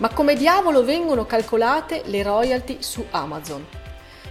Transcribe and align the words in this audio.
Ma 0.00 0.08
come 0.08 0.34
diavolo 0.34 0.82
vengono 0.82 1.26
calcolate 1.26 2.00
le 2.06 2.22
royalty 2.22 2.78
su 2.80 3.04
Amazon? 3.10 3.66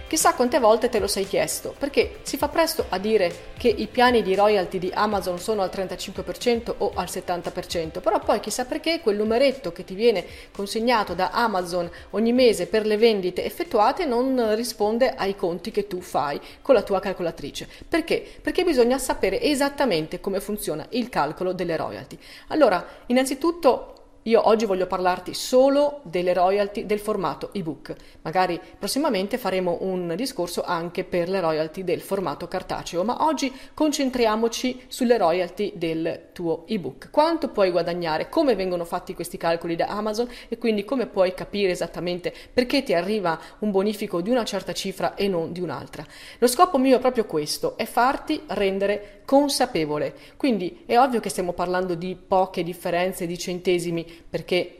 Chissà 0.08 0.34
quante 0.34 0.58
volte 0.58 0.88
te 0.88 0.98
lo 0.98 1.06
sei 1.06 1.24
chiesto, 1.24 1.76
perché 1.78 2.18
si 2.22 2.36
fa 2.36 2.48
presto 2.48 2.86
a 2.88 2.98
dire 2.98 3.52
che 3.56 3.68
i 3.68 3.86
piani 3.86 4.22
di 4.22 4.34
royalty 4.34 4.80
di 4.80 4.90
Amazon 4.92 5.38
sono 5.38 5.62
al 5.62 5.70
35% 5.72 6.74
o 6.78 6.90
al 6.96 7.04
70%, 7.04 8.00
però 8.00 8.18
poi 8.18 8.40
chissà 8.40 8.64
perché 8.64 8.98
quel 8.98 9.14
numeretto 9.14 9.70
che 9.70 9.84
ti 9.84 9.94
viene 9.94 10.26
consegnato 10.50 11.14
da 11.14 11.30
Amazon 11.30 11.88
ogni 12.10 12.32
mese 12.32 12.66
per 12.66 12.84
le 12.84 12.96
vendite 12.96 13.44
effettuate 13.44 14.04
non 14.06 14.56
risponde 14.56 15.14
ai 15.14 15.36
conti 15.36 15.70
che 15.70 15.86
tu 15.86 16.00
fai 16.00 16.40
con 16.62 16.74
la 16.74 16.82
tua 16.82 16.98
calcolatrice. 16.98 17.68
Perché? 17.88 18.26
Perché 18.42 18.64
bisogna 18.64 18.98
sapere 18.98 19.40
esattamente 19.40 20.18
come 20.18 20.40
funziona 20.40 20.84
il 20.88 21.08
calcolo 21.08 21.52
delle 21.52 21.76
royalty. 21.76 22.18
Allora, 22.48 22.84
innanzitutto 23.06 23.94
io 24.24 24.46
oggi 24.48 24.66
voglio 24.66 24.86
parlarti 24.86 25.32
solo 25.32 26.00
delle 26.02 26.34
royalty 26.34 26.84
del 26.84 26.98
formato 26.98 27.54
ebook. 27.54 27.94
Magari 28.20 28.60
prossimamente 28.78 29.38
faremo 29.38 29.78
un 29.80 30.12
discorso 30.14 30.62
anche 30.62 31.04
per 31.04 31.30
le 31.30 31.40
royalty 31.40 31.84
del 31.84 32.02
formato 32.02 32.46
cartaceo, 32.46 33.02
ma 33.02 33.24
oggi 33.24 33.50
concentriamoci 33.72 34.82
sulle 34.88 35.16
royalty 35.16 35.72
del 35.76 36.28
tuo 36.34 36.66
ebook. 36.66 37.08
Quanto 37.10 37.48
puoi 37.48 37.70
guadagnare, 37.70 38.28
come 38.28 38.54
vengono 38.54 38.84
fatti 38.84 39.14
questi 39.14 39.38
calcoli 39.38 39.74
da 39.74 39.86
Amazon 39.86 40.28
e 40.48 40.58
quindi 40.58 40.84
come 40.84 41.06
puoi 41.06 41.32
capire 41.32 41.70
esattamente 41.70 42.34
perché 42.52 42.82
ti 42.82 42.92
arriva 42.92 43.40
un 43.60 43.70
bonifico 43.70 44.20
di 44.20 44.28
una 44.28 44.44
certa 44.44 44.74
cifra 44.74 45.14
e 45.14 45.28
non 45.28 45.52
di 45.52 45.60
un'altra. 45.60 46.04
Lo 46.38 46.46
scopo 46.46 46.76
mio 46.76 46.98
è 46.98 47.00
proprio 47.00 47.24
questo, 47.24 47.78
è 47.78 47.86
farti 47.86 48.42
rendere 48.48 49.22
consapevole. 49.24 50.14
Quindi 50.36 50.82
è 50.84 50.98
ovvio 50.98 51.20
che 51.20 51.30
stiamo 51.30 51.52
parlando 51.52 51.94
di 51.94 52.16
poche 52.16 52.62
differenze 52.62 53.26
di 53.26 53.38
centesimi 53.38 54.09
perché 54.28 54.79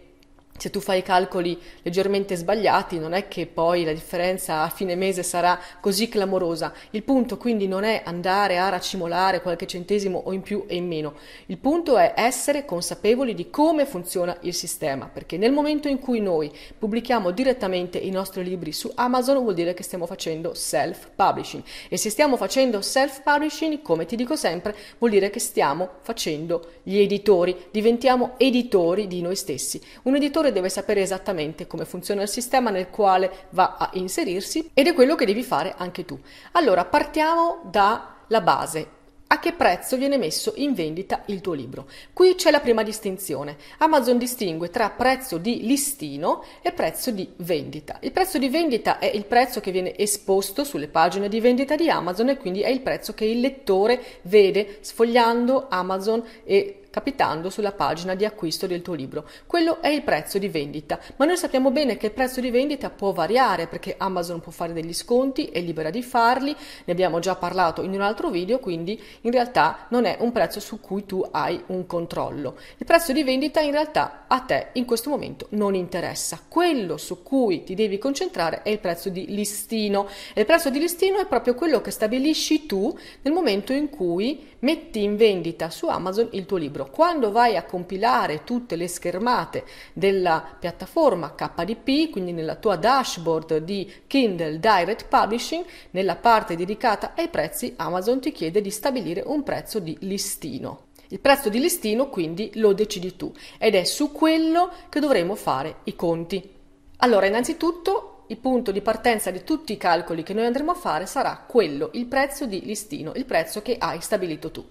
se 0.60 0.68
tu 0.68 0.80
fai 0.80 0.98
i 0.98 1.02
calcoli 1.02 1.58
leggermente 1.80 2.36
sbagliati, 2.36 2.98
non 2.98 3.14
è 3.14 3.28
che 3.28 3.46
poi 3.46 3.82
la 3.82 3.94
differenza 3.94 4.60
a 4.60 4.68
fine 4.68 4.94
mese 4.94 5.22
sarà 5.22 5.58
così 5.80 6.06
clamorosa. 6.06 6.74
Il 6.90 7.02
punto 7.02 7.38
quindi 7.38 7.66
non 7.66 7.82
è 7.82 8.02
andare 8.04 8.58
a 8.58 8.68
racimolare 8.68 9.40
qualche 9.40 9.66
centesimo 9.66 10.20
o 10.22 10.34
in 10.34 10.42
più 10.42 10.64
e 10.66 10.76
in 10.76 10.86
meno. 10.86 11.14
Il 11.46 11.56
punto 11.56 11.96
è 11.96 12.12
essere 12.14 12.66
consapevoli 12.66 13.34
di 13.34 13.48
come 13.48 13.86
funziona 13.86 14.36
il 14.42 14.52
sistema, 14.52 15.08
perché 15.10 15.38
nel 15.38 15.50
momento 15.50 15.88
in 15.88 15.98
cui 15.98 16.20
noi 16.20 16.52
pubblichiamo 16.78 17.30
direttamente 17.30 17.96
i 17.96 18.10
nostri 18.10 18.44
libri 18.44 18.72
su 18.72 18.92
Amazon 18.94 19.38
vuol 19.38 19.54
dire 19.54 19.72
che 19.72 19.82
stiamo 19.82 20.04
facendo 20.04 20.52
self-publishing 20.52 21.62
e 21.88 21.96
se 21.96 22.10
stiamo 22.10 22.36
facendo 22.36 22.82
self-publishing, 22.82 23.80
come 23.80 24.04
ti 24.04 24.14
dico 24.14 24.36
sempre, 24.36 24.76
vuol 24.98 25.12
dire 25.12 25.30
che 25.30 25.40
stiamo 25.40 25.88
facendo 26.02 26.72
gli 26.82 26.98
editori, 26.98 27.56
diventiamo 27.70 28.34
editori 28.36 29.06
di 29.06 29.22
noi 29.22 29.36
stessi. 29.36 29.80
Un 30.02 30.16
editore 30.16 30.48
deve 30.52 30.68
sapere 30.68 31.00
esattamente 31.00 31.66
come 31.66 31.84
funziona 31.84 32.22
il 32.22 32.28
sistema 32.28 32.70
nel 32.70 32.90
quale 32.90 33.46
va 33.50 33.76
a 33.78 33.90
inserirsi 33.94 34.70
ed 34.74 34.86
è 34.86 34.94
quello 34.94 35.14
che 35.14 35.26
devi 35.26 35.42
fare 35.42 35.74
anche 35.76 36.04
tu. 36.04 36.18
Allora, 36.52 36.84
partiamo 36.84 37.60
dalla 37.64 38.40
base. 38.42 38.98
A 39.32 39.38
che 39.38 39.52
prezzo 39.52 39.96
viene 39.96 40.18
messo 40.18 40.54
in 40.56 40.74
vendita 40.74 41.22
il 41.26 41.40
tuo 41.40 41.52
libro? 41.52 41.88
Qui 42.12 42.34
c'è 42.34 42.50
la 42.50 42.58
prima 42.58 42.82
distinzione. 42.82 43.56
Amazon 43.78 44.18
distingue 44.18 44.70
tra 44.70 44.90
prezzo 44.90 45.38
di 45.38 45.64
listino 45.66 46.42
e 46.60 46.72
prezzo 46.72 47.12
di 47.12 47.30
vendita. 47.36 47.98
Il 48.00 48.10
prezzo 48.10 48.38
di 48.38 48.48
vendita 48.48 48.98
è 48.98 49.06
il 49.06 49.26
prezzo 49.26 49.60
che 49.60 49.70
viene 49.70 49.96
esposto 49.96 50.64
sulle 50.64 50.88
pagine 50.88 51.28
di 51.28 51.38
vendita 51.38 51.76
di 51.76 51.88
Amazon 51.88 52.30
e 52.30 52.38
quindi 52.38 52.62
è 52.62 52.70
il 52.70 52.80
prezzo 52.80 53.14
che 53.14 53.24
il 53.24 53.38
lettore 53.38 54.02
vede 54.22 54.78
sfogliando 54.80 55.68
Amazon 55.68 56.24
e 56.42 56.79
capitando 56.90 57.50
sulla 57.50 57.72
pagina 57.72 58.14
di 58.14 58.24
acquisto 58.24 58.66
del 58.66 58.82
tuo 58.82 58.94
libro. 58.94 59.28
Quello 59.46 59.80
è 59.80 59.88
il 59.88 60.02
prezzo 60.02 60.38
di 60.38 60.48
vendita, 60.48 60.98
ma 61.16 61.24
noi 61.24 61.36
sappiamo 61.36 61.70
bene 61.70 61.96
che 61.96 62.06
il 62.06 62.12
prezzo 62.12 62.40
di 62.40 62.50
vendita 62.50 62.90
può 62.90 63.12
variare 63.12 63.66
perché 63.66 63.94
Amazon 63.96 64.40
può 64.40 64.52
fare 64.52 64.72
degli 64.72 64.92
sconti, 64.92 65.46
è 65.46 65.60
libera 65.60 65.90
di 65.90 66.02
farli, 66.02 66.54
ne 66.84 66.92
abbiamo 66.92 67.18
già 67.20 67.36
parlato 67.36 67.82
in 67.82 67.92
un 67.92 68.00
altro 68.00 68.30
video, 68.30 68.58
quindi 68.58 69.00
in 69.22 69.30
realtà 69.30 69.86
non 69.88 70.04
è 70.04 70.16
un 70.20 70.32
prezzo 70.32 70.60
su 70.60 70.80
cui 70.80 71.06
tu 71.06 71.26
hai 71.30 71.62
un 71.66 71.86
controllo. 71.86 72.56
Il 72.76 72.86
prezzo 72.86 73.12
di 73.12 73.22
vendita 73.22 73.60
in 73.60 73.72
realtà 73.72 74.24
a 74.26 74.40
te 74.40 74.68
in 74.72 74.84
questo 74.84 75.10
momento 75.10 75.46
non 75.50 75.74
interessa. 75.74 76.40
Quello 76.46 76.96
su 76.96 77.22
cui 77.22 77.64
ti 77.64 77.74
devi 77.74 77.98
concentrare 77.98 78.62
è 78.62 78.70
il 78.70 78.78
prezzo 78.78 79.08
di 79.08 79.26
listino. 79.26 80.08
E 80.34 80.40
il 80.40 80.46
prezzo 80.46 80.70
di 80.70 80.78
listino 80.78 81.18
è 81.18 81.26
proprio 81.26 81.54
quello 81.54 81.80
che 81.80 81.90
stabilisci 81.90 82.66
tu 82.66 82.96
nel 83.22 83.32
momento 83.32 83.72
in 83.72 83.88
cui 83.90 84.48
metti 84.60 85.02
in 85.02 85.16
vendita 85.16 85.70
su 85.70 85.86
Amazon 85.86 86.28
il 86.32 86.46
tuo 86.46 86.56
libro. 86.56 86.88
Quando 86.90 87.30
vai 87.30 87.56
a 87.56 87.64
compilare 87.64 88.44
tutte 88.44 88.76
le 88.76 88.88
schermate 88.88 89.64
della 89.92 90.56
piattaforma 90.58 91.34
KDP, 91.34 92.10
quindi 92.10 92.32
nella 92.32 92.56
tua 92.56 92.76
dashboard 92.76 93.58
di 93.58 93.90
Kindle 94.06 94.58
Direct 94.58 95.06
Publishing, 95.08 95.64
nella 95.90 96.16
parte 96.16 96.56
dedicata 96.56 97.12
ai 97.16 97.28
prezzi, 97.28 97.74
Amazon 97.76 98.20
ti 98.20 98.32
chiede 98.32 98.60
di 98.60 98.70
stabilire 98.70 99.22
un 99.26 99.42
prezzo 99.42 99.78
di 99.78 99.96
listino. 100.00 100.88
Il 101.08 101.20
prezzo 101.20 101.48
di 101.48 101.58
listino 101.58 102.08
quindi 102.08 102.52
lo 102.54 102.72
decidi 102.72 103.16
tu 103.16 103.32
ed 103.58 103.74
è 103.74 103.82
su 103.84 104.12
quello 104.12 104.70
che 104.88 105.00
dovremo 105.00 105.34
fare 105.34 105.78
i 105.84 105.96
conti. 105.96 106.58
Allora, 106.98 107.26
innanzitutto 107.26 108.09
il 108.30 108.38
punto 108.38 108.70
di 108.70 108.80
partenza 108.80 109.32
di 109.32 109.42
tutti 109.42 109.72
i 109.72 109.76
calcoli 109.76 110.22
che 110.22 110.34
noi 110.34 110.46
andremo 110.46 110.70
a 110.70 110.76
fare 110.76 111.06
sarà 111.06 111.44
quello, 111.48 111.90
il 111.94 112.06
prezzo 112.06 112.46
di 112.46 112.64
listino, 112.64 113.12
il 113.16 113.24
prezzo 113.24 113.60
che 113.60 113.76
hai 113.76 114.00
stabilito 114.00 114.52
tu. 114.52 114.64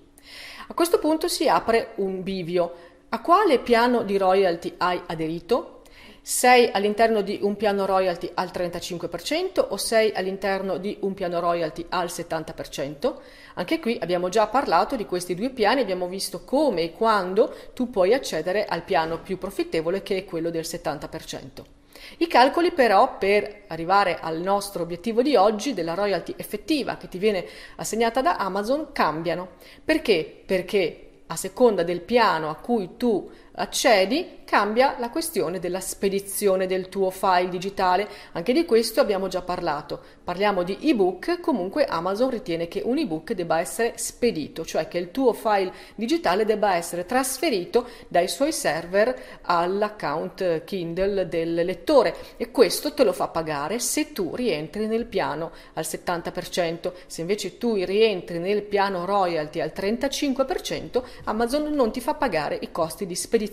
A 0.68 0.74
questo 0.74 0.98
punto 0.98 1.28
si 1.28 1.50
apre 1.50 1.92
un 1.96 2.24
bivio. 2.24 2.88
A 3.10 3.22
quale 3.22 3.60
piano 3.60 4.04
di 4.04 4.18
royalty 4.18 4.76
hai 4.78 5.02
aderito? 5.08 5.82
Sei 6.22 6.70
all'interno 6.72 7.22
di 7.22 7.40
un 7.42 7.58
piano 7.58 7.86
royalty 7.86 8.32
al 8.36 8.50
35% 8.54 9.66
o 9.68 9.76
sei 9.76 10.14
all'interno 10.14 10.78
di 10.78 10.96
un 11.02 11.14
piano 11.14 11.42
royalty 11.42 11.86
al 11.90 12.06
70%? 12.06 13.16
Anche 13.56 13.80
qui 13.80 13.98
abbiamo 14.00 14.30
già 14.30 14.48
parlato 14.48 14.96
di 14.96 15.06
questi 15.06 15.36
due 15.36 15.50
piani, 15.50 15.82
abbiamo 15.82 16.08
visto 16.08 16.46
come 16.46 16.84
e 16.84 16.92
quando 16.94 17.54
tu 17.74 17.90
puoi 17.90 18.14
accedere 18.14 18.66
al 18.66 18.84
piano 18.84 19.20
più 19.20 19.38
profittevole 19.38 20.02
che 20.02 20.18
è 20.18 20.24
quello 20.24 20.50
del 20.50 20.64
70%. 20.64 21.79
I 22.18 22.28
calcoli 22.28 22.72
però 22.72 23.18
per 23.18 23.64
arrivare 23.68 24.18
al 24.20 24.40
nostro 24.40 24.84
obiettivo 24.84 25.22
di 25.22 25.36
oggi 25.36 25.74
della 25.74 25.94
royalty 25.94 26.34
effettiva 26.38 26.98
che 26.98 27.08
ti 27.08 27.18
viene 27.18 27.46
assegnata 27.78 28.22
da 28.22 28.38
Amazon 28.38 28.92
cambiano. 28.92 29.50
Perché? 29.84 30.44
Perché 30.46 31.10
a 31.28 31.36
seconda 31.36 31.84
del 31.84 32.02
piano 32.02 32.50
a 32.50 32.56
cui 32.56 32.98
tu 32.98 33.30
accedi, 33.60 34.38
cambia 34.46 34.96
la 34.98 35.10
questione 35.10 35.60
della 35.60 35.82
spedizione 35.82 36.66
del 36.66 36.90
tuo 36.90 37.12
file 37.12 37.50
digitale. 37.50 38.08
Anche 38.32 38.54
di 38.54 38.66
questo 38.66 39.00
abbiamo 39.00 39.28
già 39.28 39.42
parlato. 39.42 40.02
Parliamo 40.24 40.64
di 40.64 40.78
ebook, 40.82 41.40
comunque 41.40 41.86
Amazon 41.86 42.30
ritiene 42.30 42.68
che 42.68 42.82
un 42.84 42.98
ebook 42.98 43.34
debba 43.34 43.60
essere 43.60 43.94
spedito, 43.98 44.66
cioè 44.66 44.88
che 44.88 44.98
il 44.98 45.12
tuo 45.12 45.34
file 45.34 45.72
digitale 45.96 46.46
debba 46.46 46.76
essere 46.76 47.06
trasferito 47.06 47.88
dai 48.08 48.28
suoi 48.28 48.52
server 48.52 49.40
all'account 49.42 50.64
Kindle 50.64 51.28
del 51.28 51.54
lettore 51.54 52.16
e 52.38 52.50
questo 52.52 52.94
te 52.94 53.04
lo 53.04 53.14
fa 53.14 53.28
pagare 53.28 53.80
se 53.80 54.14
tu 54.14 54.36
rientri 54.36 54.88
nel 54.88 55.06
piano 55.06 55.52
al 55.74 55.86
70%. 55.88 56.92
Se 57.08 57.22
invece 57.22 57.58
tu 57.58 57.76
rientri 57.76 58.40
nel 58.40 58.64
piano 58.64 59.06
royalty 59.06 59.60
al 59.60 59.74
35%, 59.76 61.04
Amazon 61.26 61.72
non 61.74 61.92
ti 61.92 62.02
fa 62.02 62.14
pagare 62.14 62.58
i 62.62 62.72
costi 62.72 63.06
di 63.06 63.16
spedizione 63.16 63.48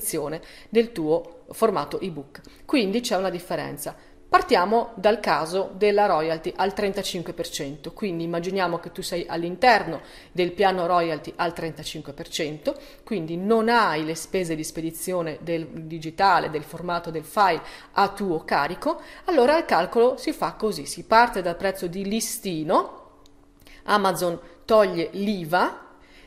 del 0.69 0.93
tuo 0.93 1.45
formato 1.51 2.01
ebook. 2.01 2.41
Quindi 2.65 3.01
c'è 3.01 3.17
una 3.17 3.31
differenza. 3.31 3.95
Partiamo 4.29 4.91
dal 4.97 5.21
caso 5.21 5.71
della 5.77 6.07
royalty 6.07 6.53
al 6.57 6.73
35%, 6.77 7.93
quindi 7.95 8.25
immaginiamo 8.25 8.79
che 8.81 8.91
tu 8.91 9.01
sei 9.01 9.25
all'interno 9.29 10.01
del 10.33 10.51
piano 10.51 10.87
royalty 10.87 11.33
al 11.37 11.53
35%, 11.57 12.75
quindi 13.05 13.37
non 13.37 13.69
hai 13.69 14.05
le 14.05 14.17
spese 14.17 14.57
di 14.57 14.65
spedizione 14.65 15.39
del 15.43 15.67
digitale, 15.67 16.51
del 16.51 16.65
formato 16.65 17.13
del 17.13 17.25
file 17.25 17.63
a 17.93 18.09
tuo 18.09 18.45
carico, 18.45 19.01
allora 19.27 19.57
il 19.59 19.65
calcolo 19.65 20.17
si 20.17 20.33
fa 20.33 20.55
così, 20.55 20.87
si 20.87 21.05
parte 21.05 21.41
dal 21.41 21.57
prezzo 21.57 21.87
di 21.87 22.05
listino, 22.05 23.21
Amazon 23.85 24.41
toglie 24.65 25.09
l'IVA, 25.13 25.87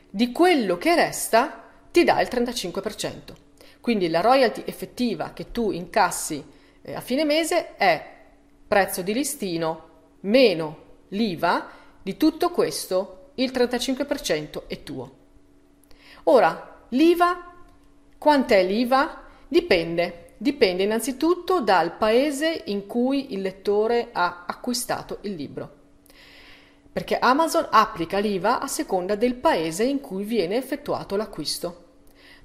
di 0.10 0.32
quello 0.32 0.78
che 0.78 0.96
resta 0.96 1.64
ti 1.92 2.06
dà 2.06 2.22
il 2.22 2.30
35%. 2.32 3.48
Quindi 3.90 4.10
la 4.10 4.22
royalty 4.22 4.62
effettiva 4.66 5.34
che 5.34 5.52
tu 5.52 5.72
incassi 5.72 6.46
eh, 6.84 6.94
a 6.94 7.02
fine 7.02 7.26
mese 7.26 7.76
è 7.76 8.18
prezzo 8.68 9.02
di 9.02 9.14
listino 9.14 9.88
meno 10.20 10.78
l'IVA, 11.08 11.70
di 12.00 12.16
tutto 12.16 12.52
questo 12.52 13.32
il 13.34 13.50
35% 13.50 14.68
è 14.68 14.84
tuo. 14.84 15.12
Ora, 16.26 16.86
l'IVA, 16.90 17.52
quant'è 18.20 18.64
l'IVA? 18.64 19.24
Dipende, 19.48 20.34
dipende 20.38 20.84
innanzitutto 20.84 21.60
dal 21.60 21.98
paese 21.98 22.62
in 22.68 22.86
cui 22.86 23.34
il 23.34 23.42
lettore 23.42 24.10
ha 24.12 24.44
acquistato 24.46 25.18
il 25.22 25.34
libro. 25.34 25.78
Perché 26.92 27.18
Amazon 27.18 27.66
applica 27.72 28.20
l'IVA 28.20 28.60
a 28.60 28.68
seconda 28.68 29.16
del 29.16 29.34
paese 29.34 29.84
in 29.84 30.00
cui 30.00 30.26
viene 30.26 30.58
effettuato 30.58 31.16
l'acquisto. 31.16 31.88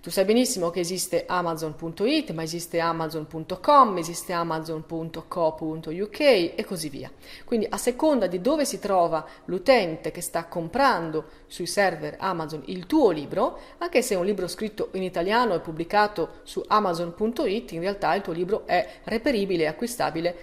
Tu 0.04 0.10
sai 0.10 0.26
benissimo 0.26 0.68
che 0.68 0.80
esiste 0.80 1.24
Amazon.it, 1.26 2.32
ma 2.32 2.42
esiste 2.42 2.78
Amazon.com, 2.78 3.96
esiste 3.96 4.34
Amazon.co.uk 4.34 6.20
e 6.20 6.64
così 6.66 6.90
via. 6.90 7.10
Quindi 7.46 7.66
a 7.70 7.78
seconda 7.78 8.26
di 8.26 8.42
dove 8.42 8.66
si 8.66 8.78
trova 8.78 9.26
l'utente 9.46 10.10
che 10.10 10.20
sta 10.20 10.44
comprando 10.44 11.24
sui 11.46 11.64
server 11.64 12.16
Amazon 12.18 12.64
il 12.66 12.84
tuo 12.84 13.12
libro, 13.12 13.58
anche 13.78 14.02
se 14.02 14.12
è 14.12 14.18
un 14.18 14.26
libro 14.26 14.46
scritto 14.46 14.90
in 14.92 15.02
italiano 15.02 15.54
e 15.54 15.60
pubblicato 15.60 16.40
su 16.42 16.62
Amazon.it, 16.66 17.72
in 17.72 17.80
realtà 17.80 18.14
il 18.14 18.20
tuo 18.20 18.34
libro 18.34 18.66
è 18.66 18.86
reperibile 19.04 19.62
e 19.62 19.68
acquistabile 19.68 20.36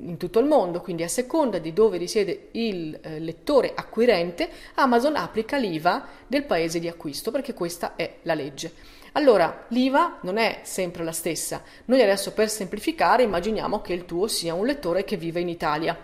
in 0.00 0.16
tutto 0.16 0.38
il 0.38 0.46
mondo, 0.46 0.80
quindi 0.80 1.02
a 1.02 1.08
seconda 1.08 1.58
di 1.58 1.72
dove 1.72 1.96
risiede 1.96 2.50
il 2.52 2.96
eh, 3.02 3.18
lettore 3.18 3.72
acquirente, 3.74 4.48
Amazon 4.74 5.16
applica 5.16 5.56
l'IVA 5.56 6.06
del 6.24 6.44
paese 6.44 6.78
di 6.78 6.86
acquisto, 6.86 7.32
perché 7.32 7.52
questa 7.52 7.96
è 7.96 8.18
la 8.22 8.34
legge. 8.34 8.72
Allora, 9.18 9.64
l'IVA 9.70 10.18
non 10.20 10.36
è 10.36 10.60
sempre 10.62 11.02
la 11.02 11.10
stessa. 11.10 11.64
Noi 11.86 12.00
adesso 12.00 12.30
per 12.30 12.48
semplificare 12.48 13.24
immaginiamo 13.24 13.80
che 13.80 13.92
il 13.92 14.04
tuo 14.04 14.28
sia 14.28 14.54
un 14.54 14.64
lettore 14.64 15.02
che 15.02 15.16
vive 15.16 15.40
in 15.40 15.48
Italia. 15.48 15.98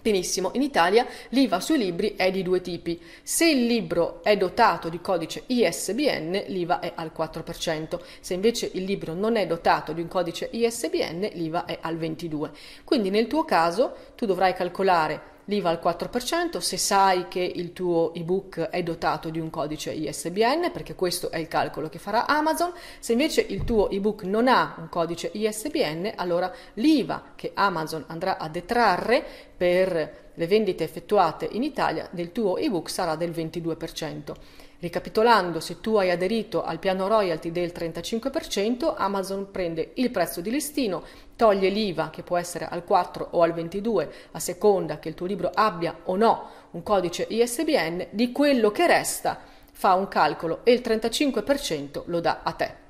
Benissimo, 0.00 0.52
in 0.54 0.62
Italia 0.62 1.06
l'IVA 1.30 1.60
sui 1.60 1.76
libri 1.76 2.14
è 2.16 2.30
di 2.30 2.42
due 2.42 2.62
tipi. 2.62 2.98
Se 3.22 3.44
il 3.44 3.66
libro 3.66 4.22
è 4.22 4.38
dotato 4.38 4.88
di 4.88 5.02
codice 5.02 5.42
ISBN, 5.48 6.44
l'IVA 6.46 6.80
è 6.80 6.92
al 6.94 7.12
4%. 7.14 8.00
Se 8.20 8.32
invece 8.32 8.70
il 8.72 8.84
libro 8.84 9.12
non 9.12 9.36
è 9.36 9.46
dotato 9.46 9.92
di 9.92 10.00
un 10.00 10.08
codice 10.08 10.48
ISBN, 10.50 11.28
l'IVA 11.34 11.66
è 11.66 11.76
al 11.82 11.98
22%. 11.98 12.50
Quindi 12.84 13.10
nel 13.10 13.26
tuo 13.26 13.44
caso 13.44 13.94
tu 14.14 14.24
dovrai 14.24 14.54
calcolare 14.54 15.34
l'IVA 15.46 15.70
al 15.70 15.80
4% 15.82 16.58
se 16.58 16.76
sai 16.76 17.26
che 17.28 17.40
il 17.40 17.72
tuo 17.72 18.14
ebook 18.14 18.60
è 18.60 18.82
dotato 18.82 19.30
di 19.30 19.40
un 19.40 19.50
codice 19.50 19.92
ISBN, 19.92 20.70
perché 20.72 20.94
questo 20.94 21.30
è 21.30 21.38
il 21.38 21.48
calcolo 21.48 21.88
che 21.88 21.98
farà 21.98 22.26
Amazon. 22.26 22.72
Se 22.98 23.12
invece 23.12 23.40
il 23.40 23.64
tuo 23.64 23.90
ebook 23.90 24.22
non 24.22 24.48
ha 24.48 24.76
un 24.78 24.88
codice 24.88 25.30
ISBN, 25.32 26.12
allora 26.16 26.52
l'IVA 26.74 27.32
che 27.34 27.52
Amazon 27.54 28.04
andrà 28.08 28.38
a 28.38 28.48
detrarre 28.48 29.24
per 29.56 30.24
le 30.36 30.46
vendite 30.46 30.84
effettuate 30.84 31.48
in 31.52 31.62
Italia 31.62 32.08
del 32.10 32.32
tuo 32.32 32.56
ebook 32.56 32.88
sarà 32.88 33.16
del 33.16 33.32
22%. 33.32 34.32
Ricapitolando, 34.78 35.58
se 35.58 35.80
tu 35.80 35.96
hai 35.96 36.10
aderito 36.10 36.62
al 36.62 36.78
piano 36.78 37.08
royalty 37.08 37.50
del 37.50 37.72
35%, 37.74 38.94
Amazon 38.96 39.50
prende 39.50 39.92
il 39.94 40.10
prezzo 40.10 40.42
di 40.42 40.50
listino, 40.50 41.02
toglie 41.34 41.70
l'IVA 41.70 42.10
che 42.10 42.22
può 42.22 42.36
essere 42.36 42.68
al 42.68 42.84
4 42.84 43.28
o 43.32 43.42
al 43.42 43.54
22 43.54 44.12
a 44.32 44.38
seconda 44.38 44.98
che 44.98 45.08
il 45.08 45.14
tuo 45.14 45.26
libro 45.26 45.50
abbia 45.52 46.00
o 46.04 46.16
no 46.16 46.50
un 46.72 46.82
codice 46.82 47.26
ISBN, 47.28 48.08
di 48.10 48.32
quello 48.32 48.70
che 48.70 48.86
resta 48.86 49.40
fa 49.72 49.94
un 49.94 50.08
calcolo 50.08 50.60
e 50.62 50.72
il 50.72 50.80
35% 50.84 52.02
lo 52.06 52.20
dà 52.20 52.40
a 52.42 52.52
te. 52.52 52.84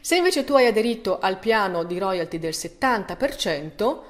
Se 0.00 0.16
invece 0.16 0.44
tu 0.44 0.54
hai 0.54 0.66
aderito 0.66 1.18
al 1.18 1.38
piano 1.38 1.82
di 1.82 1.98
royalty 1.98 2.38
del 2.38 2.52
70%, 2.52 4.00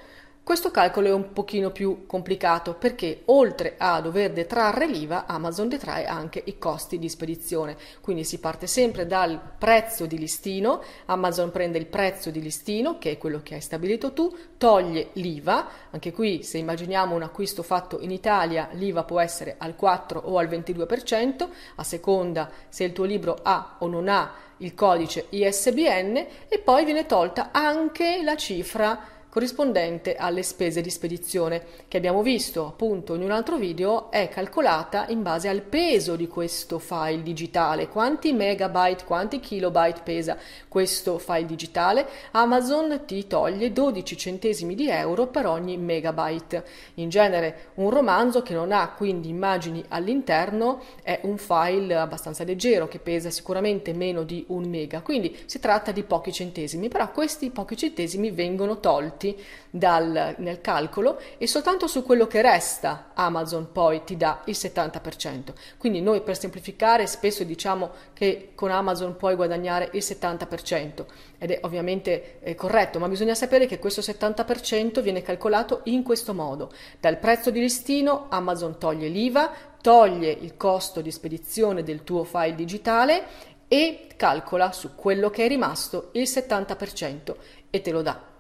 questo 0.44 0.70
calcolo 0.70 1.08
è 1.08 1.12
un 1.12 1.32
pochino 1.32 1.70
più 1.70 2.05
complicato 2.06 2.75
perché 2.75 3.23
oltre 3.26 3.76
a 3.79 3.99
dover 4.02 4.31
detrarre 4.31 4.87
l'IVA, 4.87 5.25
Amazon 5.25 5.70
detrae 5.70 6.05
anche 6.05 6.43
i 6.44 6.58
costi 6.58 6.99
di 6.99 7.08
spedizione. 7.08 7.79
Quindi 8.02 8.25
si 8.25 8.38
parte 8.38 8.67
sempre 8.67 9.06
dal 9.06 9.41
prezzo 9.56 10.05
di 10.05 10.19
listino, 10.19 10.82
Amazon 11.06 11.50
prende 11.50 11.79
il 11.79 11.87
prezzo 11.87 12.29
di 12.29 12.43
listino, 12.43 12.99
che 12.99 13.12
è 13.12 13.17
quello 13.17 13.41
che 13.43 13.55
hai 13.55 13.62
stabilito 13.62 14.12
tu, 14.12 14.37
toglie 14.58 15.08
l'IVA, 15.14 15.67
anche 15.91 16.12
qui 16.12 16.43
se 16.43 16.58
immaginiamo 16.58 17.14
un 17.14 17.23
acquisto 17.23 17.62
fatto 17.62 17.99
in 18.00 18.11
Italia, 18.11 18.69
l'IVA 18.73 19.05
può 19.05 19.20
essere 19.20 19.55
al 19.56 19.75
4 19.75 20.20
o 20.20 20.37
al 20.37 20.49
22%, 20.49 21.49
a 21.76 21.82
seconda 21.85 22.50
se 22.69 22.85
il 22.85 22.93
tuo 22.93 23.05
libro 23.05 23.38
ha 23.43 23.76
o 23.79 23.87
non 23.87 24.08
ha 24.08 24.35
il 24.58 24.75
codice 24.75 25.26
ISBN 25.31 26.17
e 26.49 26.58
poi 26.58 26.85
viene 26.85 27.06
tolta 27.06 27.49
anche 27.50 28.23
la 28.23 28.37
cifra 28.37 29.13
corrispondente 29.34 30.14
alle 30.14 30.44
spese 30.44 30.81
di 30.81 30.90
spedizione, 30.90 31.64
che 31.88 31.96
abbiamo 31.96 32.22
visto 32.22 32.69
appunto 32.69 33.16
in 33.16 33.22
un 33.22 33.32
altro 33.32 33.56
video, 33.56 34.08
è 34.12 34.28
calcolata 34.28 35.08
in 35.08 35.22
base 35.22 35.48
al 35.48 35.62
peso 35.62 36.14
di 36.14 36.28
questo 36.28 36.78
file 36.78 37.20
digitale, 37.20 37.88
quanti 37.88 38.32
megabyte, 38.32 39.04
quanti 39.04 39.40
kilobyte 39.40 40.02
pesa 40.04 40.36
questo 40.69 41.19
file 41.19 41.46
digitale. 41.46 42.06
Amazon 42.31 43.02
ti 43.06 43.26
toglie 43.26 43.72
12 43.72 44.16
centesimi 44.16 44.76
di 44.76 44.88
euro 44.88 45.26
per 45.26 45.46
ogni 45.46 45.76
megabyte. 45.78 46.64
In 46.94 47.08
genere 47.08 47.70
un 47.75 47.90
romanzo 47.90 48.40
che 48.42 48.54
non 48.54 48.70
ha 48.70 48.90
quindi 48.90 49.31
immagini 49.31 49.84
all'interno 49.88 50.81
è 51.02 51.19
un 51.25 51.38
file 51.38 51.96
abbastanza 51.96 52.44
leggero 52.44 52.86
che 52.86 53.00
pesa 53.00 53.31
sicuramente 53.31 53.94
meno 53.94 54.22
di 54.22 54.44
un 54.50 54.69
mega, 54.69 55.00
quindi 55.00 55.36
si 55.46 55.58
tratta 55.58 55.90
di 55.90 56.04
pochi 56.04 56.32
centesimi, 56.32 56.86
però 56.86 57.10
questi 57.10 57.50
pochi 57.50 57.76
centesimi 57.76 58.31
vengono 58.31 58.78
tolti 58.78 59.22
conti 59.24 59.36
dal, 59.70 60.34
nel 60.38 60.60
calcolo 60.60 61.18
e 61.38 61.46
soltanto 61.46 61.86
su 61.86 62.04
quello 62.04 62.26
che 62.26 62.42
resta 62.42 63.10
Amazon 63.14 63.72
poi 63.72 64.04
ti 64.04 64.16
dà 64.16 64.42
il 64.44 64.54
70%. 64.56 65.52
Quindi 65.78 66.00
noi 66.00 66.20
per 66.20 66.38
semplificare 66.38 67.06
spesso 67.06 67.42
diciamo 67.42 67.90
che 68.12 68.52
con 68.54 68.70
Amazon 68.70 69.16
puoi 69.16 69.34
guadagnare 69.34 69.88
il 69.92 70.02
70% 70.02 71.04
ed 71.38 71.50
è 71.50 71.58
ovviamente 71.62 72.40
eh, 72.40 72.54
corretto, 72.54 72.98
ma 72.98 73.08
bisogna 73.08 73.34
sapere 73.34 73.66
che 73.66 73.78
questo 73.78 74.00
70% 74.00 75.00
viene 75.00 75.22
calcolato 75.22 75.80
in 75.84 76.02
questo 76.02 76.34
modo. 76.34 76.70
Dal 77.00 77.18
prezzo 77.18 77.50
di 77.50 77.60
listino 77.60 78.26
Amazon 78.28 78.78
toglie 78.78 79.08
l'IVA, 79.08 79.50
toglie 79.80 80.30
il 80.30 80.56
costo 80.56 81.00
di 81.00 81.10
spedizione 81.10 81.82
del 81.82 82.04
tuo 82.04 82.24
file 82.24 82.54
digitale 82.54 83.52
e 83.66 84.06
calcola 84.16 84.72
su 84.72 84.94
quello 84.94 85.30
che 85.30 85.44
è 85.44 85.48
rimasto 85.48 86.10
il 86.12 86.22
70% 86.22 87.34
e 87.70 87.81
te 87.81 87.90
lo 87.90 88.02
dà. 88.02 88.33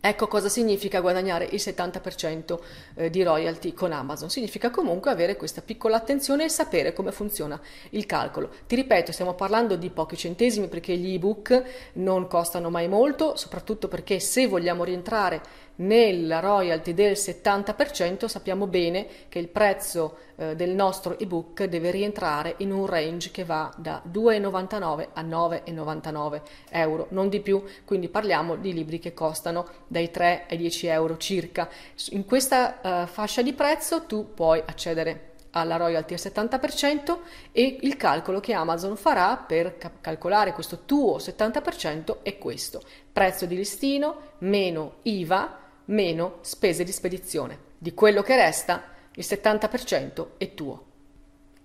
Ecco 0.00 0.28
cosa 0.28 0.48
significa 0.48 1.00
guadagnare 1.00 1.44
il 1.50 1.60
70% 1.60 2.58
eh, 2.94 3.10
di 3.10 3.24
royalty 3.24 3.72
con 3.74 3.90
Amazon. 3.90 4.30
Significa 4.30 4.70
comunque 4.70 5.10
avere 5.10 5.36
questa 5.36 5.60
piccola 5.60 5.96
attenzione 5.96 6.44
e 6.44 6.48
sapere 6.48 6.92
come 6.92 7.10
funziona 7.10 7.60
il 7.90 8.06
calcolo. 8.06 8.48
Ti 8.68 8.76
ripeto, 8.76 9.10
stiamo 9.10 9.34
parlando 9.34 9.74
di 9.74 9.90
pochi 9.90 10.16
centesimi 10.16 10.68
perché 10.68 10.96
gli 10.96 11.14
ebook 11.14 11.62
non 11.94 12.28
costano 12.28 12.70
mai 12.70 12.86
molto, 12.86 13.34
soprattutto 13.34 13.88
perché 13.88 14.20
se 14.20 14.46
vogliamo 14.46 14.84
rientrare 14.84 15.42
nella 15.78 16.40
royalty 16.40 16.94
del 16.94 17.12
70% 17.12 18.26
sappiamo 18.26 18.66
bene 18.66 19.06
che 19.28 19.38
il 19.38 19.48
prezzo 19.48 20.18
eh, 20.36 20.56
del 20.56 20.70
nostro 20.70 21.18
ebook 21.18 21.64
deve 21.64 21.90
rientrare 21.90 22.54
in 22.58 22.72
un 22.72 22.86
range 22.86 23.30
che 23.30 23.44
va 23.44 23.72
da 23.76 24.02
2,99 24.10 25.08
a 25.12 25.22
9,99 25.22 26.42
euro, 26.70 27.06
non 27.10 27.28
di 27.28 27.40
più, 27.40 27.62
quindi 27.84 28.08
parliamo 28.08 28.56
di 28.56 28.72
libri 28.72 28.98
che 28.98 29.14
costano 29.14 29.66
dai 29.86 30.10
3 30.10 30.46
ai 30.48 30.56
10 30.56 30.86
euro 30.86 31.16
circa. 31.16 31.68
In 32.10 32.24
questa 32.24 32.78
uh, 32.82 33.06
fascia 33.06 33.42
di 33.42 33.52
prezzo 33.52 34.04
tu 34.06 34.32
puoi 34.34 34.62
accedere 34.64 35.26
alla 35.52 35.76
royalty 35.76 36.14
al 36.14 36.20
70% 36.20 37.18
e 37.52 37.78
il 37.80 37.96
calcolo 37.96 38.40
che 38.40 38.52
Amazon 38.52 38.96
farà 38.96 39.36
per 39.36 39.78
ca- 39.78 39.90
calcolare 40.00 40.52
questo 40.52 40.80
tuo 40.84 41.16
70% 41.18 42.18
è 42.22 42.36
questo, 42.38 42.82
prezzo 43.12 43.46
di 43.46 43.56
listino 43.56 44.34
meno 44.38 44.96
IVA 45.02 45.66
meno 45.88 46.38
spese 46.40 46.84
di 46.84 46.92
spedizione. 46.92 47.66
Di 47.78 47.94
quello 47.94 48.22
che 48.22 48.36
resta, 48.36 48.84
il 49.12 49.24
70% 49.26 50.26
è 50.36 50.54
tuo. 50.54 50.84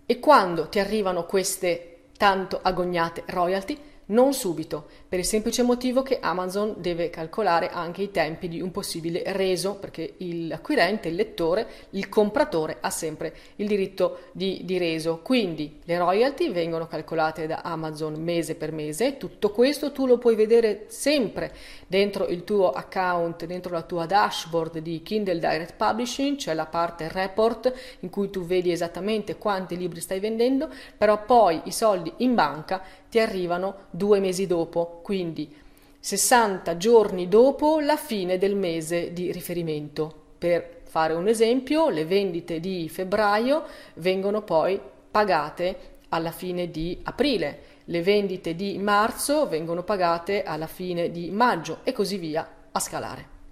E 0.06 0.20
quando 0.20 0.70
ti 0.70 0.80
arrivano 0.80 1.26
queste 1.26 2.10
tanto 2.18 2.60
agognate 2.62 3.24
royalty, 3.28 3.78
non 4.08 4.34
subito, 4.34 4.88
per 5.08 5.20
il 5.20 5.26
semplice 5.26 5.64
motivo 5.64 6.02
che 6.02 6.20
Amazon 6.20 6.76
deve 6.78 7.10
calcolare 7.10 7.70
anche 7.70 8.02
i 8.02 8.12
tempi 8.12 8.48
di 8.48 8.62
un 8.62 8.72
possibile 8.72 9.24
reso, 9.28 9.76
perché 9.76 10.16
l'acquirente, 10.18 11.08
il 11.08 11.16
lettore, 11.16 11.68
il 11.92 12.10
compratore 12.10 12.78
ha 12.82 12.90
sempre 12.90 13.34
il 13.58 13.68
diritto 13.68 14.30
di, 14.32 14.62
di 14.64 14.78
reso. 14.78 15.20
Quindi 15.24 15.80
le 15.84 15.98
royalty 15.98 16.52
vengono 16.52 16.88
calcolate 16.88 17.48
da 17.48 17.62
Amazon 17.64 18.16
mese 18.22 18.56
per 18.56 18.72
mese, 18.72 19.18
tutto 19.18 19.52
questo 19.52 19.92
tu 19.92 20.06
lo 20.06 20.18
puoi 20.18 20.36
vedere 20.36 20.86
sempre 20.88 21.54
dentro 21.88 22.28
il 22.28 22.44
tuo 22.44 22.72
account, 22.72 23.46
dentro 23.46 23.72
la 23.72 23.84
tua 23.84 24.06
dashboard 24.06 24.80
di 24.80 25.02
Kindle 25.02 25.40
Direct 25.40 25.76
Publishing, 25.76 26.38
c'è 26.38 26.54
la 26.54 26.66
parte 26.66 27.08
report 27.12 27.74
in 28.00 28.10
cui 28.10 28.30
tu 28.30 28.44
vedi 28.46 28.72
esattamente 28.72 29.38
quanti 29.38 29.78
libri 29.78 30.02
stai 30.02 30.20
vendendo, 30.20 30.70
però 30.98 31.24
poi 31.24 31.62
i 31.66 31.72
soldi 31.72 32.12
in 32.18 32.34
banca 32.34 32.82
ti 33.10 33.20
arrivano 33.20 33.90
due 33.94 34.20
mesi 34.20 34.48
dopo, 34.48 35.00
quindi 35.04 35.54
60 36.00 36.76
giorni 36.78 37.28
dopo 37.28 37.80
la 37.80 37.96
fine 37.96 38.38
del 38.38 38.56
mese 38.56 39.14
di 39.14 39.32
riferimento. 39.32 40.14
Per 40.38 40.82
fare 40.84 41.14
un 41.14 41.28
esempio, 41.28 41.90
le 41.90 42.06
vendite 42.06 42.60
di 42.60 42.90
febbraio 42.90 43.64
vengono 43.96 44.42
poi 44.42 44.80
pagate 45.10 45.92
alla 46.10 46.32
fine 46.32 46.70
di 46.70 47.00
aprile, 47.04 47.72
le 47.86 48.02
vendite 48.02 48.56
di 48.56 48.78
marzo 48.78 49.48
vengono 49.48 49.84
pagate 49.84 50.44
alla 50.44 50.68
fine 50.68 51.12
di 51.12 51.30
maggio 51.32 51.80
e 51.84 51.92
così 51.92 52.18
via 52.18 52.48
a 52.72 52.80
scalare. 52.80 53.43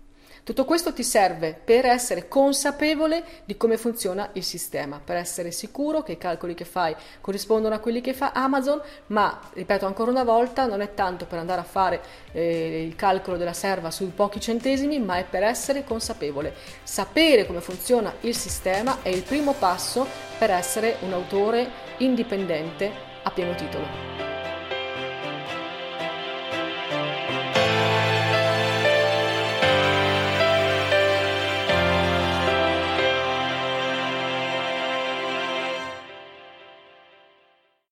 Tutto 0.44 0.66
questo 0.66 0.92
ti 0.92 1.04
serve 1.04 1.54
per 1.54 1.86
essere 1.86 2.28
consapevole 2.28 3.24
di 3.46 3.58
come 3.58 3.78
funziona 3.78 4.28
il 4.34 4.44
sistema, 4.44 5.00
per 5.04 5.16
essere 5.16 5.52
sicuro 5.52 6.02
che 6.02 6.14
i 6.14 6.18
calcoli 6.18 6.56
che 6.56 6.66
fai 6.66 6.96
corrispondono 7.22 7.76
a 7.76 7.80
quelli 7.80 8.02
che 8.02 8.16
fa 8.16 8.32
Amazon, 8.32 8.82
ma 9.08 9.40
ripeto 9.54 9.86
ancora 9.86 10.10
una 10.10 10.24
volta, 10.24 10.66
non 10.66 10.82
è 10.82 10.96
tanto 10.96 11.28
per 11.28 11.38
andare 11.38 11.62
a 11.62 11.64
fare 11.64 12.02
eh, 12.32 12.84
il 12.84 12.96
calcolo 12.96 13.38
della 13.38 13.54
serva 13.54 13.92
sui 13.92 14.08
pochi 14.08 14.40
centesimi, 14.40 15.00
ma 15.00 15.18
è 15.18 15.26
per 15.26 15.44
essere 15.44 15.84
consapevole. 15.84 16.56
Sapere 16.82 17.46
come 17.46 17.62
funziona 17.62 18.12
il 18.22 18.36
sistema 18.36 19.04
è 19.04 19.10
il 19.10 19.22
primo 19.22 19.54
passo 19.54 20.08
per 20.40 20.50
essere 20.50 20.98
un 21.02 21.14
autore 21.14 21.70
indipendente 21.98 22.92
a 23.22 23.30
pieno 23.30 23.54
titolo. 23.54 24.31